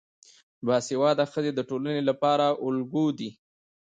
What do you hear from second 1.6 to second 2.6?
ټولنې لپاره